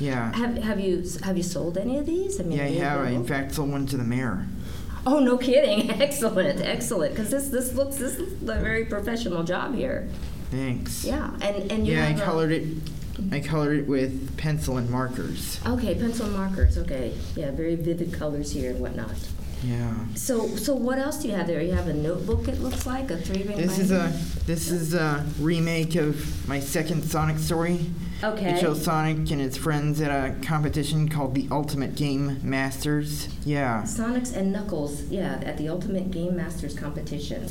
Yeah. 0.00 0.34
Have 0.34 0.56
Have 0.58 0.80
you 0.80 1.04
have 1.22 1.36
you 1.36 1.42
sold 1.42 1.76
any 1.76 1.98
of 1.98 2.06
these? 2.06 2.40
I 2.40 2.44
mean, 2.44 2.56
Yeah, 2.56 2.64
I 2.64 2.70
have. 2.78 3.00
I, 3.06 3.10
in 3.10 3.24
fact, 3.24 3.52
sold 3.54 3.70
one 3.70 3.86
to 3.86 3.96
the 3.98 4.04
mayor. 4.04 4.46
Oh, 5.06 5.18
no 5.18 5.38
kidding! 5.38 5.90
Excellent, 6.02 6.60
excellent. 6.60 7.14
Because 7.14 7.30
this 7.30 7.48
this 7.48 7.74
looks 7.74 7.96
this 7.96 8.16
is 8.16 8.42
a 8.42 8.58
very 8.60 8.84
professional 8.86 9.44
job 9.44 9.74
here. 9.74 10.08
Thanks. 10.50 11.04
Yeah, 11.04 11.30
and 11.40 11.70
and 11.70 11.86
you 11.86 11.94
Yeah, 11.94 12.06
I 12.06 12.10
a- 12.10 12.20
colored 12.20 12.52
it. 12.52 12.66
I 13.30 13.40
colored 13.40 13.80
it 13.80 13.86
with 13.86 14.36
pencil 14.38 14.78
and 14.78 14.88
markers. 14.88 15.60
Okay, 15.66 15.94
pencil 15.94 16.26
and 16.26 16.34
markers. 16.34 16.78
Okay, 16.78 17.12
yeah, 17.36 17.50
very 17.50 17.74
vivid 17.76 18.12
colors 18.14 18.52
here 18.52 18.70
and 18.70 18.80
whatnot. 18.80 19.14
Yeah. 19.62 19.92
So 20.14 20.46
so 20.56 20.74
what 20.74 20.98
else 20.98 21.20
do 21.20 21.28
you 21.28 21.34
have 21.34 21.46
there? 21.46 21.60
You 21.60 21.72
have 21.72 21.86
a 21.88 21.92
notebook. 21.92 22.48
It 22.48 22.60
looks 22.60 22.86
like 22.86 23.10
a 23.10 23.18
three 23.18 23.42
ring. 23.42 23.58
This 23.58 23.78
is 23.78 23.90
a 23.92 24.10
this 24.46 24.70
is 24.70 24.94
a 24.94 25.26
remake 25.38 25.96
of 25.96 26.48
my 26.48 26.60
second 26.60 27.02
Sonic 27.04 27.38
story. 27.38 27.78
Okay. 28.24 28.54
It 28.54 28.60
shows 28.60 28.82
Sonic 28.82 29.30
and 29.30 29.40
his 29.40 29.56
friends 29.58 30.00
at 30.00 30.10
a 30.10 30.34
competition 30.42 31.08
called 31.10 31.34
the 31.34 31.46
Ultimate 31.50 31.94
Game 31.94 32.38
Masters. 32.42 33.28
Yeah. 33.44 33.82
Sonics 33.82 34.34
and 34.34 34.50
Knuckles, 34.52 35.02
yeah, 35.04 35.40
at 35.44 35.56
the 35.58 35.68
Ultimate 35.68 36.10
Game 36.10 36.36
Masters 36.36 36.74
competition. 36.74 37.46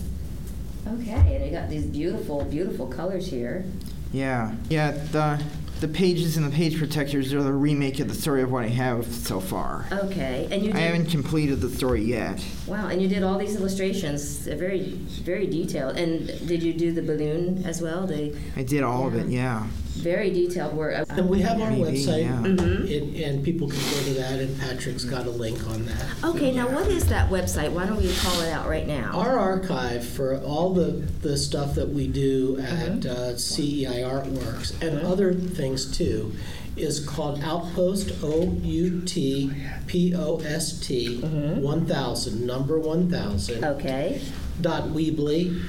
Okay, 0.91 1.37
they 1.39 1.49
got 1.51 1.69
these 1.69 1.85
beautiful, 1.85 2.43
beautiful 2.45 2.87
colors 2.87 3.27
here. 3.27 3.65
Yeah. 4.11 4.55
Yeah, 4.69 4.91
the 4.91 5.41
the 5.79 5.87
pages 5.87 6.35
and 6.35 6.45
the 6.45 6.53
page 6.53 6.77
protectors 6.77 7.33
are 7.33 7.41
the 7.41 7.53
remake 7.53 8.01
of 8.01 8.09
the 8.09 8.13
story 8.13 8.41
of 8.41 8.51
what 8.51 8.65
I 8.65 8.67
have 8.67 9.05
so 9.05 9.39
far. 9.39 9.85
Okay, 9.91 10.47
and 10.51 10.61
you 10.61 10.73
I 10.73 10.79
haven't 10.79 11.05
completed 11.09 11.61
the 11.61 11.69
story 11.69 12.03
yet. 12.03 12.43
wow, 12.67 12.87
and 12.87 13.01
you 13.01 13.07
did 13.07 13.23
all 13.23 13.37
these 13.37 13.55
illustrations, 13.55 14.43
They're 14.43 14.57
very, 14.57 14.81
very 15.23 15.47
detailed. 15.47 15.95
And 15.95 16.27
did 16.47 16.61
you 16.63 16.73
do 16.73 16.91
the 16.91 17.01
balloon 17.01 17.63
as 17.65 17.81
well? 17.81 18.05
The 18.05 18.35
I 18.57 18.63
did 18.63 18.83
all 18.83 19.07
of 19.07 19.15
it, 19.15 19.27
yeah. 19.27 19.67
Very 19.99 20.29
detailed 20.31 20.73
work. 20.75 21.05
And 21.09 21.29
we 21.29 21.41
have 21.41 21.61
our 21.61 21.69
Maybe, 21.69 21.99
website, 21.99 22.21
yeah. 22.23 22.41
Mhm. 22.41 22.97
and, 23.01 23.15
and 23.15 23.43
people 23.43 23.67
can 23.69 23.77
go 23.79 24.03
to 24.05 24.13
that, 24.15 24.39
and 24.39 24.57
Patrick's 24.59 25.03
got 25.03 25.25
a 25.25 25.29
link 25.29 25.65
on 25.67 25.85
that. 25.85 26.05
Okay, 26.23 26.51
now 26.51 26.67
what 26.69 26.87
is 26.87 27.05
that 27.07 27.29
website? 27.29 27.71
Why 27.71 27.85
don't 27.85 28.01
we 28.01 28.13
call 28.15 28.39
it 28.41 28.49
out 28.51 28.67
right 28.67 28.87
now? 28.87 29.11
Our 29.13 29.37
archive 29.37 30.05
for 30.07 30.37
all 30.41 30.73
the, 30.73 30.91
the 31.21 31.37
stuff 31.37 31.75
that 31.75 31.89
we 31.89 32.07
do 32.07 32.57
at 32.59 32.79
Mm-hmm. 32.79 33.09
uh, 33.09 33.37
CEI 33.37 34.01
Artworks 34.03 34.81
and 34.81 34.99
other 35.05 35.33
things 35.33 35.95
too 35.95 36.31
is 36.77 37.05
called 37.05 37.41
Outpost 37.43 38.11
O 38.23 38.43
U 38.63 39.01
T 39.05 39.51
P 39.87 40.15
O 40.15 40.37
S 40.39 40.79
T 40.79 41.19
Mm-hmm. 41.21 41.61
1000, 41.61 42.45
number 42.45 42.79
1000, 42.79 43.63
Okay. 43.65 44.21
dot 44.61 44.85
Weebly 44.89 45.61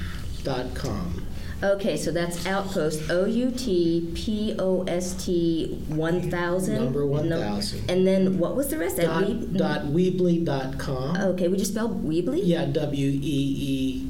dot 0.43 0.73
com. 0.73 1.20
Okay, 1.63 1.95
so 1.95 2.11
that's 2.11 2.45
Outpost 2.47 3.09
O 3.11 3.25
U 3.25 3.51
T 3.51 4.11
P 4.15 4.55
O 4.57 4.83
S 4.83 5.13
T 5.23 5.83
one 5.89 6.29
thousand. 6.31 6.83
Number 6.85 7.05
1000. 7.05 7.89
And 7.89 8.05
then 8.07 8.39
what 8.39 8.55
was 8.55 8.69
the 8.69 8.77
rest? 8.79 8.97
At 8.99 9.05
Dot, 9.05 9.23
Weeb- 9.23 9.57
dot 9.57 9.81
Weebly 9.85 10.43
dot 10.43 10.77
com. 10.79 11.15
Okay, 11.17 11.47
would 11.47 11.59
you 11.59 11.65
spell 11.65 11.89
Weebly? 11.89 12.41
Yeah, 12.43 12.65
W 12.65 13.07
E 13.07 13.19
E 13.21 14.09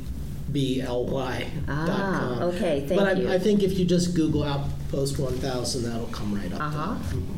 B 0.51 0.81
L 0.81 1.05
Y 1.05 1.47
dot 1.65 1.89
Ah, 1.89 2.19
com. 2.39 2.43
okay, 2.49 2.85
thank 2.87 2.99
but 3.01 3.17
you. 3.17 3.29
I, 3.29 3.33
I 3.35 3.39
think 3.39 3.63
if 3.63 3.77
you 3.77 3.85
just 3.85 4.15
Google 4.15 4.43
Outpost 4.43 5.19
1000, 5.19 5.83
that'll 5.83 6.05
come 6.07 6.33
right 6.33 6.51
up. 6.53 6.61
Uh 6.61 6.69
huh. 6.69 6.95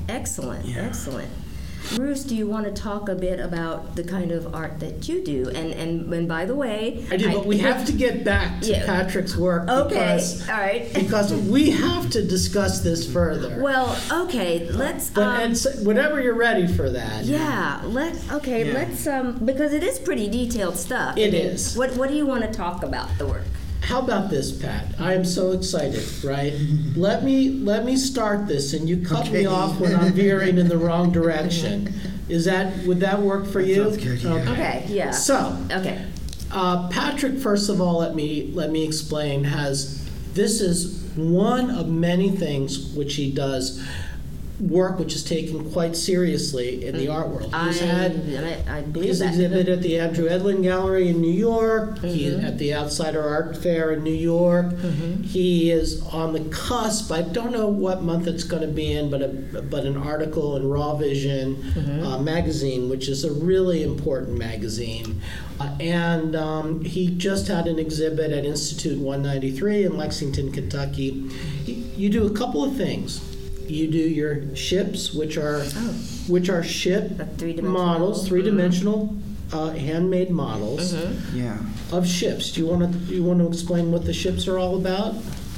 there. 0.08 0.16
Excellent, 0.18 0.78
excellent. 0.78 1.30
Bruce, 1.96 2.24
do 2.24 2.36
you 2.36 2.48
want 2.48 2.66
to 2.66 2.72
talk 2.72 3.08
a 3.10 3.16
bit 3.16 3.40
about 3.40 3.96
the 3.96 4.04
kind 4.04 4.32
of 4.32 4.56
art 4.56 4.80
that 4.80 5.08
you 5.08 5.24
do? 5.24 5.50
And 5.50 5.72
and, 5.74 6.12
and 6.14 6.28
by 6.28 6.46
the 6.46 6.56
way, 6.56 7.06
I 7.12 7.18
do, 7.18 7.32
but 7.32 7.46
we 7.46 7.58
have 7.60 7.86
to 7.86 7.92
get 7.92 8.24
back 8.24 8.62
to 8.62 8.72
Yeah. 8.72 8.86
Patrick's 8.86 9.36
work 9.36 9.70
Okay, 9.70 9.90
because, 9.90 10.50
all 10.50 10.56
right. 10.56 10.92
because 10.96 11.34
we 11.34 11.72
have 11.72 12.10
to 12.12 12.26
discuss 12.26 12.82
this 12.82 13.12
further. 13.12 13.62
Well, 13.62 13.96
okay, 14.26 14.70
let's. 14.72 15.10
but 15.10 15.24
um, 15.28 15.40
and 15.42 15.58
so, 15.58 15.70
whenever 15.84 16.22
you're 16.22 16.34
ready 16.36 16.68
for 16.68 16.90
that. 16.90 17.26
Yeah, 17.26 17.82
let 17.86 18.16
okay, 18.32 18.68
Yeah. 18.68 18.74
let's 18.74 19.06
um 19.06 19.34
because 19.46 19.74
it 19.74 19.84
is 19.84 20.00
pretty 20.00 20.30
detailed 20.30 20.78
stuff. 20.78 21.18
It 21.18 21.28
I 21.28 21.32
mean, 21.32 21.46
is. 21.48 21.76
What 21.78 21.96
what 21.96 22.10
do 22.10 22.16
you 22.16 22.26
want 22.26 22.44
to 22.44 22.52
talk 22.52 22.84
about 22.84 23.10
the 23.18 23.28
work? 23.28 23.44
How 23.84 24.00
about 24.00 24.30
this, 24.30 24.52
Pat? 24.52 24.86
I 24.98 25.14
am 25.14 25.26
so 25.26 25.52
excited, 25.52 26.04
right? 26.24 26.54
let 26.96 27.24
me 27.24 27.50
let 27.50 27.84
me 27.84 27.98
start 27.98 28.48
this, 28.48 28.74
and 28.74 28.88
you 28.88 29.06
cut 29.06 29.30
me 29.30 29.46
off 29.46 29.80
when 29.80 29.94
I'm 29.96 30.14
veering 30.14 30.58
in 30.58 30.70
the 30.70 30.78
wrong 30.78 31.12
direction. 31.12 31.94
Is 32.30 32.46
that 32.46 32.86
would 32.86 33.02
that 33.02 33.22
work 33.22 33.46
for 33.46 33.60
you? 33.60 33.84
sounds 33.84 33.98
good, 33.98 34.22
yeah. 34.22 34.52
Okay, 34.52 34.86
yeah. 34.88 35.12
So, 35.12 35.58
Okay. 35.70 36.06
Uh, 36.50 36.88
Patrick, 36.90 37.38
first 37.38 37.70
of 37.70 37.82
all, 37.82 37.98
let 37.98 38.16
me 38.16 38.52
let 38.54 38.72
me 38.72 38.86
explain. 38.86 39.44
Has 39.44 40.08
this 40.34 40.62
is 40.62 41.04
one 41.16 41.70
of 41.70 41.90
many 41.90 42.30
things 42.30 42.94
which 42.96 43.16
he 43.16 43.32
does 43.32 43.84
work 44.60 45.00
which 45.00 45.16
is 45.16 45.24
taken 45.24 45.72
quite 45.72 45.96
seriously 45.96 46.86
in 46.86 46.96
the 46.96 47.08
art 47.08 47.28
world. 47.28 47.54
He's 47.66 47.82
I, 47.82 47.86
had 47.86 48.12
I, 48.68 48.78
I 48.78 48.82
his 49.00 49.20
that. 49.20 49.30
exhibit 49.30 49.68
at 49.68 49.82
the 49.82 50.00
Andrew 50.00 50.28
Edlin 50.30 50.62
Gallery 50.62 51.10
in 51.10 51.20
New 51.22 51.32
York. 51.32 52.00
He 52.00 52.24
Mm-hmm. 52.30 52.46
at 52.46 52.58
the 52.60 52.74
Outsider 52.76 53.22
Art 53.22 53.58
Fair 53.58 53.92
in 53.92 54.04
New 54.04 54.14
York. 54.14 54.78
He 55.24 55.72
is 55.72 56.02
on 56.08 56.34
the 56.34 56.42
cusp. 56.52 57.12
I 57.12 57.24
don't 57.24 57.52
know 57.52 57.68
what 57.68 58.04
month 58.04 58.28
it's 58.28 58.44
going 58.44 58.62
to 58.62 58.68
be 58.68 58.94
in, 58.94 59.10
but 59.10 59.22
a, 59.22 59.28
but 59.28 59.86
an 59.86 59.98
article 59.98 60.56
in 60.56 60.70
Raw 60.70 60.96
Vision 60.96 61.56
Mm-hmm. 61.56 62.04
uh, 62.06 62.20
magazine, 62.20 62.90
which 62.90 63.10
is 63.10 63.24
a 63.24 63.34
really 63.34 63.84
important 63.84 64.38
magazine. 64.38 65.20
Uh, 65.60 65.76
and 65.80 66.36
um, 66.36 66.84
he 66.86 67.08
just 67.08 67.48
had 67.48 67.68
an 67.68 67.80
exhibit 67.80 68.32
at 68.32 68.46
Institute 68.46 69.00
193 69.00 69.86
in 69.86 69.98
Lexington, 69.98 70.52
Kentucky. 70.52 71.28
He- 71.66 71.74
You 71.96 72.10
do 72.10 72.26
a 72.28 72.32
couple 72.32 72.64
of 72.64 72.76
things. 72.76 73.22
You 73.74 73.88
do 73.88 73.98
your 73.98 74.56
ships, 74.56 75.14
which 75.14 75.36
are 75.38 75.64
Oh. 75.66 75.94
which 76.28 76.48
are 76.50 76.64
ship 76.64 77.18
The 77.18 77.26
three-dimensional. 77.26 77.72
models, 77.86 78.28
three 78.28 78.44
dimensional, 78.44 79.16
uh, 79.52 79.70
handmade 79.72 80.30
models 80.30 80.94
Mm-hmm. 80.94 81.38
Yeah. 81.38 81.58
of 81.92 82.08
ships. 82.08 82.52
Do 82.52 82.62
you 82.62 82.68
want 82.68 83.08
to 83.08 83.14
you 83.16 83.24
want 83.24 83.40
to 83.40 83.48
explain 83.48 83.92
what 83.92 84.06
the 84.06 84.14
ships 84.14 84.48
are 84.48 84.60
all 84.60 84.76
about? 84.76 85.16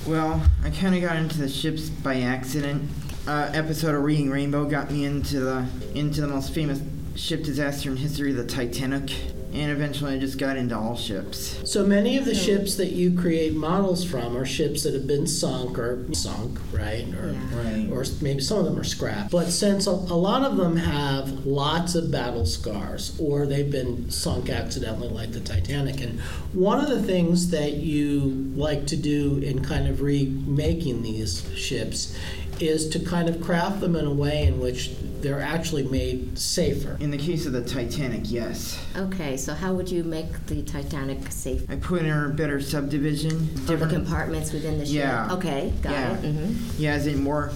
Well, 0.08 0.42
I 0.64 0.70
kind 0.70 0.96
of 0.96 1.02
got 1.02 1.18
into 1.18 1.38
the 1.40 1.50
ships 1.50 1.90
by 1.90 2.22
accident. 2.22 2.84
Uh, 3.28 3.50
episode 3.54 3.96
of 3.96 4.04
Reading 4.04 4.30
Rainbow 4.30 4.66
got 4.66 4.92
me 4.92 5.04
into 5.04 5.40
the 5.40 5.66
into 5.94 6.22
the 6.22 6.28
most 6.28 6.54
famous 6.54 6.80
ship 7.16 7.44
disaster 7.44 7.90
in 7.92 7.98
history, 7.98 8.32
the 8.32 8.44
Titanic, 8.46 9.10
and 9.56 9.72
eventually 9.72 10.14
I 10.14 10.20
just 10.20 10.38
got 10.38 10.58
into 10.58 10.78
all 10.78 10.96
ships. 10.96 11.60
So 11.70 11.86
many 11.86 12.18
of 12.18 12.26
the 12.26 12.34
hmm. 12.34 12.40
ships 12.40 12.76
that 12.76 12.92
you 12.92 13.18
create 13.18 13.56
models 13.56 14.04
from 14.04 14.38
are 14.38 14.46
ships 14.46 14.84
that 14.84 14.94
have 14.94 15.08
been 15.08 15.28
sunk 15.28 15.80
or 15.80 16.06
sunk, 16.14 16.60
right? 16.72 17.08
Or, 17.16 17.36
Right. 17.56 17.88
or 17.92 18.04
maybe 18.22 18.42
some 18.42 18.60
of 18.60 18.66
them 18.66 18.78
are 18.78 18.84
scrapped. 18.84 19.32
But 19.32 19.48
since 19.48 19.88
a, 19.88 19.92
a 19.92 20.18
lot 20.18 20.44
of 20.44 20.58
them 20.58 20.78
have 20.78 21.46
lots 21.46 21.96
of 21.96 22.12
battle 22.12 22.46
scars 22.46 23.16
or 23.20 23.46
they've 23.46 23.70
been 23.72 24.10
sunk 24.10 24.50
accidentally, 24.50 25.10
like 25.10 25.32
the 25.32 25.40
Titanic, 25.40 26.02
and 26.02 26.20
one 26.54 26.80
of 26.80 26.90
the 26.90 27.02
things 27.02 27.50
that 27.52 27.74
you 27.74 28.52
like 28.56 28.88
to 28.88 28.96
do 28.98 29.38
in 29.40 29.64
kind 29.64 29.88
of 29.88 30.02
remaking 30.02 31.02
these 31.02 31.48
ships 31.56 32.18
is 32.62 32.90
to 32.90 33.00
kind 33.00 33.28
of 33.30 33.42
craft 33.42 33.82
them 33.82 33.96
in 33.96 34.06
a 34.06 34.14
way 34.14 34.44
in 34.48 34.60
which 34.60 34.92
they're 35.22 35.42
actually 35.42 35.84
made 35.84 36.38
safer. 36.38 36.98
In 37.00 37.10
the 37.12 37.18
case 37.18 37.46
of 37.46 37.54
the 37.54 37.64
Titanic, 37.64 38.22
yes. 38.26 38.80
Okay, 38.96 39.38
so 39.38 39.54
how 39.54 39.74
would 39.74 39.90
you 39.90 40.04
make 40.04 40.46
the 40.46 40.62
Titanic 40.64 41.32
safe? 41.32 41.70
I 41.70 41.76
put 41.78 42.04
in 42.04 42.12
a 42.12 42.30
better 42.30 42.62
subdivision. 42.62 43.36
Of 43.68 43.80
the 43.80 43.88
compartments 43.88 44.54
within 44.54 44.78
the 44.78 44.86
ship? 44.86 44.96
Yeah. 44.96 45.34
Okay, 45.34 45.74
got 45.82 45.92
Yeah. 45.92 46.14
it. 46.18 46.32
hmm 46.34 46.54
Yeah, 46.78 46.94
as 46.94 47.08
in 47.08 47.24
more 47.24 47.52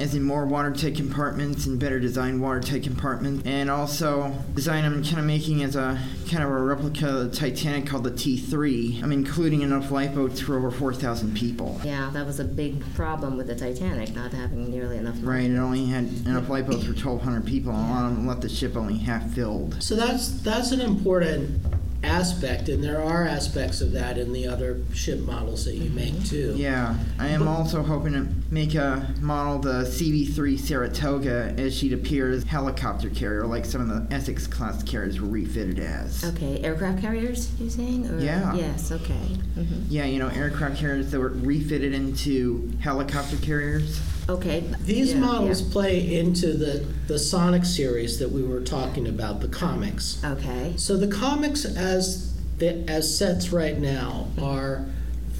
as 0.00 0.14
in 0.14 0.22
more 0.22 0.46
watertight 0.46 0.96
compartments 0.96 1.66
and 1.66 1.78
better 1.78 2.00
designed 2.00 2.40
watertight 2.40 2.82
compartments. 2.82 3.46
And 3.46 3.70
also 3.70 4.32
design 4.54 4.84
I'm 4.84 5.04
kind 5.04 5.18
of 5.18 5.24
making 5.24 5.62
as 5.62 5.76
a 5.76 6.00
kind 6.30 6.42
of 6.42 6.50
a 6.50 6.60
replica 6.62 7.08
of 7.08 7.30
the 7.30 7.36
Titanic 7.36 7.86
called 7.86 8.04
the 8.04 8.10
T3. 8.10 9.02
I'm 9.02 9.12
including 9.12 9.60
enough 9.60 9.90
lifeboats 9.90 10.40
for 10.40 10.56
over 10.56 10.70
4,000 10.70 11.36
people. 11.36 11.80
Yeah, 11.84 12.10
that 12.14 12.24
was 12.24 12.40
a 12.40 12.44
big 12.44 12.82
problem 12.94 13.36
with 13.36 13.46
the 13.46 13.54
Titanic, 13.54 14.14
not 14.14 14.32
having 14.32 14.70
nearly 14.70 14.96
enough. 14.96 15.16
Right, 15.20 15.50
it 15.50 15.58
only 15.58 15.86
had 15.86 16.04
enough 16.26 16.48
lifeboats 16.48 16.84
for 16.84 16.92
1,200 16.92 17.44
people, 17.44 17.72
and 17.72 17.90
a 17.90 17.92
lot 17.92 18.06
of 18.06 18.16
them 18.16 18.26
left 18.26 18.40
the 18.40 18.48
ship 18.48 18.76
only 18.76 18.96
half 18.98 19.28
filled. 19.34 19.82
So 19.82 19.96
that's 19.96 20.40
that's 20.42 20.72
an 20.72 20.80
important 20.80 21.60
aspect, 22.02 22.68
and 22.68 22.82
there 22.82 23.02
are 23.02 23.24
aspects 23.24 23.80
of 23.80 23.92
that 23.92 24.16
in 24.16 24.32
the 24.32 24.46
other 24.46 24.80
ship 24.94 25.20
models 25.20 25.64
that 25.66 25.74
you 25.74 25.90
make 25.90 26.14
mm-hmm. 26.14 26.24
too. 26.24 26.54
Yeah, 26.56 26.96
I 27.18 27.28
am 27.28 27.46
also 27.46 27.82
hoping 27.82 28.12
to 28.14 28.26
make 28.50 28.74
a 28.74 29.14
model 29.20 29.58
the 29.58 29.84
CV3 29.84 30.58
Saratoga 30.58 31.54
as 31.56 31.76
she'd 31.76 31.92
appear 31.92 32.30
as 32.30 32.42
helicopter 32.42 33.08
carrier, 33.08 33.46
like 33.46 33.64
some 33.64 33.80
of 33.80 33.88
the 33.88 34.14
Essex 34.14 34.46
class 34.46 34.82
carriers 34.82 35.20
were 35.20 35.28
refitted 35.28 35.78
as. 35.78 36.24
Okay, 36.24 36.60
aircraft 36.62 37.00
carriers, 37.00 37.52
you 37.60 37.70
saying? 37.70 38.08
Or, 38.08 38.18
Yeah. 38.18 38.54
Yes, 38.54 38.90
okay. 38.90 39.12
hmm 39.12 39.82
Yeah, 39.88 40.04
you 40.06 40.18
know, 40.18 40.28
aircraft 40.28 40.78
carriers 40.78 41.10
that 41.12 41.20
were 41.20 41.28
refitted 41.28 41.94
into 41.94 42.72
helicopter 42.80 43.36
carriers. 43.36 44.00
Okay. 44.28 44.64
These 44.80 45.14
yeah, 45.14 45.20
models 45.20 45.62
yeah. 45.62 45.72
play 45.72 46.18
into 46.18 46.52
the, 46.52 46.84
the 47.06 47.18
Sonic 47.18 47.64
series 47.64 48.18
that 48.18 48.30
we 48.30 48.42
were 48.42 48.60
talking 48.60 49.06
about, 49.06 49.40
the 49.40 49.48
comics. 49.48 50.22
Okay. 50.24 50.74
So 50.76 50.96
the 50.96 51.08
comics 51.08 51.64
as 51.64 52.34
the, 52.58 52.84
as 52.88 53.16
sets 53.16 53.52
right 53.52 53.78
now 53.78 54.28
are 54.40 54.86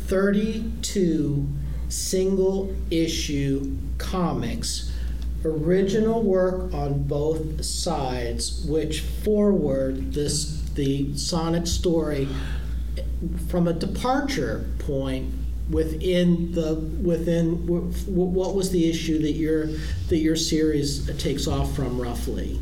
32 0.06 1.46
single 1.90 2.74
issue 2.90 3.76
comics, 3.98 4.92
original 5.44 6.22
work 6.22 6.72
on 6.72 7.02
both 7.04 7.64
sides, 7.64 8.64
which 8.66 9.00
forward 9.00 10.12
this 10.12 10.60
the 10.74 11.16
Sonic 11.16 11.66
story 11.66 12.28
from 13.48 13.68
a 13.68 13.72
departure 13.72 14.64
point 14.78 15.34
within 15.68 16.52
the 16.52 16.74
within 16.74 17.56
wh- 17.66 17.94
wh- 18.06 18.08
what 18.08 18.54
was 18.54 18.70
the 18.70 18.88
issue 18.88 19.20
that 19.20 19.32
your 19.32 19.66
that 20.08 20.18
your 20.18 20.36
series 20.36 21.06
takes 21.18 21.46
off 21.46 21.74
from 21.74 22.00
roughly 22.00 22.60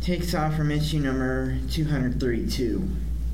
Takes 0.00 0.34
off 0.34 0.56
from 0.56 0.70
issue 0.70 1.00
number 1.00 1.58
232. 1.70 2.88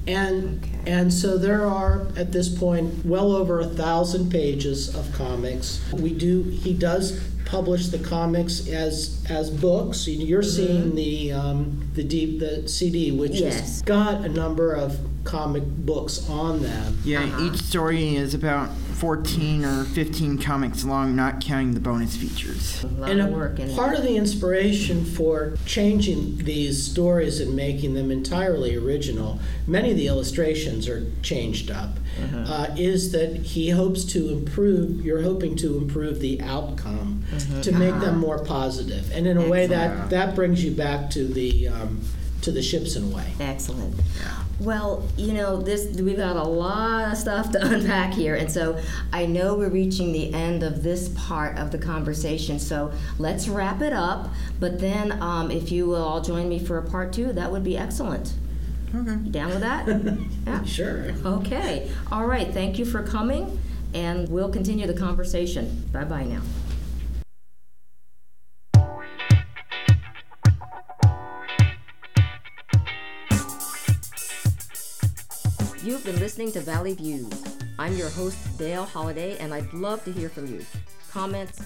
And 0.06 0.62
Okay. 0.64 0.92
and 0.92 1.12
so 1.12 1.38
there 1.38 1.64
are 1.66 2.06
at 2.16 2.30
this 2.32 2.48
point 2.48 3.04
well 3.06 3.32
over 3.32 3.60
a 3.60 3.66
thousand 3.66 4.30
pages 4.30 4.94
of 4.94 5.10
comics 5.12 5.80
we 5.92 6.12
do 6.12 6.42
he 6.42 6.74
does 6.74 7.18
publish 7.46 7.88
the 7.88 7.98
comics 7.98 8.68
as 8.68 9.22
as 9.28 9.50
books 9.50 10.06
you're 10.08 10.42
seeing 10.42 10.94
the 10.94 11.32
um, 11.32 11.88
the 11.94 12.02
deep 12.04 12.38
the 12.40 12.68
cd 12.68 13.12
which 13.12 13.32
Yes. 13.32 13.60
has 13.60 13.82
got 13.82 14.24
a 14.24 14.28
number 14.28 14.72
of 14.74 14.98
comic 15.24 15.64
books 15.64 16.28
on 16.28 16.62
them 16.62 16.98
Yeah, 17.04 17.24
Uh-huh. 17.24 17.44
each 17.46 17.56
story 17.62 18.14
is 18.16 18.34
about 18.34 18.70
14 18.94 19.64
or 19.64 19.84
15 19.84 20.38
comics 20.38 20.84
long, 20.84 21.16
not 21.16 21.40
counting 21.40 21.74
the 21.74 21.80
bonus 21.80 22.16
features. 22.16 22.84
A 22.84 22.86
lot 23.00 23.10
and 23.10 23.20
of 23.20 23.28
a 23.28 23.32
work 23.32 23.58
in 23.58 23.74
part 23.74 23.96
of 23.96 24.02
the 24.04 24.16
inspiration 24.16 25.04
for 25.04 25.54
changing 25.66 26.38
these 26.44 26.82
stories 26.82 27.40
and 27.40 27.54
making 27.56 27.94
them 27.94 28.10
entirely 28.10 28.76
original, 28.76 29.40
many 29.66 29.90
of 29.90 29.96
the 29.96 30.06
illustrations 30.06 30.88
are 30.88 31.04
changed 31.22 31.70
up, 31.70 31.98
uh, 32.46 32.68
is 32.76 33.10
that 33.12 33.36
he 33.38 33.70
hopes 33.70 34.04
to 34.04 34.28
improve, 34.30 35.04
you're 35.04 35.22
hoping 35.22 35.56
to 35.56 35.76
improve 35.76 36.20
the 36.20 36.40
outcome 36.40 37.24
to 37.62 37.72
make 37.72 37.98
them 38.00 38.18
more 38.18 38.38
positive. 38.44 39.10
And 39.12 39.26
in 39.26 39.36
a 39.36 39.48
way 39.48 39.66
that, 39.66 40.10
that 40.10 40.34
brings 40.34 40.64
you 40.64 40.70
back 40.70 41.10
to 41.10 41.26
the, 41.26 41.68
um, 41.68 42.00
to 42.42 42.52
the 42.52 42.62
ships 42.62 42.94
in 42.94 43.04
a 43.04 43.08
way. 43.16 43.32
Excellent. 43.40 43.94
Well, 44.60 45.06
you 45.16 45.32
know, 45.32 45.60
this 45.60 46.00
we've 46.00 46.16
got 46.16 46.36
a 46.36 46.42
lot 46.42 47.12
of 47.12 47.18
stuff 47.18 47.50
to 47.52 47.66
unpack 47.74 48.12
here, 48.12 48.34
and 48.34 48.50
so 48.50 48.78
I 49.12 49.26
know 49.26 49.54
we're 49.54 49.68
reaching 49.68 50.12
the 50.12 50.32
end 50.32 50.62
of 50.62 50.82
this 50.82 51.08
part 51.10 51.58
of 51.58 51.70
the 51.70 51.78
conversation. 51.78 52.58
So 52.58 52.92
let's 53.18 53.48
wrap 53.48 53.82
it 53.82 53.92
up. 53.92 54.30
But 54.60 54.80
then, 54.80 55.20
um, 55.20 55.50
if 55.50 55.72
you 55.72 55.86
will 55.86 56.02
all 56.02 56.20
join 56.20 56.48
me 56.48 56.58
for 56.58 56.78
a 56.78 56.82
part 56.82 57.12
two, 57.12 57.32
that 57.32 57.50
would 57.50 57.64
be 57.64 57.76
excellent. 57.76 58.34
Okay. 58.94 59.10
You 59.24 59.30
down 59.30 59.48
with 59.48 59.60
that? 59.60 59.88
yeah. 60.46 60.62
Sure. 60.64 61.12
Okay. 61.24 61.90
All 62.12 62.26
right. 62.26 62.52
Thank 62.52 62.78
you 62.78 62.84
for 62.84 63.02
coming, 63.02 63.58
and 63.92 64.28
we'll 64.28 64.50
continue 64.50 64.86
the 64.86 64.94
conversation. 64.94 65.88
Bye 65.92 66.04
bye 66.04 66.24
now. 66.24 66.42
You've 76.04 76.16
been 76.16 76.22
listening 76.22 76.52
to 76.52 76.60
Valley 76.60 76.92
Views. 76.92 77.32
I'm 77.78 77.96
your 77.96 78.10
host, 78.10 78.58
Dale 78.58 78.84
Holiday, 78.84 79.38
and 79.38 79.54
I'd 79.54 79.72
love 79.72 80.04
to 80.04 80.12
hear 80.12 80.28
from 80.28 80.46
you. 80.46 80.60
Comments, 81.10 81.58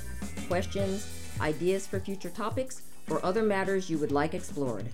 questions, 0.47 1.11
ideas 1.41 1.89
for 1.89 1.99
future 1.99 2.31
topics, 2.31 2.83
or 3.11 3.25
other 3.27 3.43
matters 3.43 3.91
you 3.91 3.99
would 3.99 4.13
like 4.13 4.35
explored. 4.35 4.87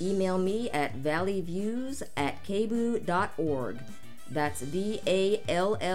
Email 0.00 0.38
me 0.38 0.70
at 0.70 1.00
valleyviews 1.04 2.02
at 2.16 2.42
kbu.org. 2.42 3.78
That's 4.28 4.60
V 4.62 5.00
A 5.06 5.40
L 5.48 5.76
L. 5.80 5.80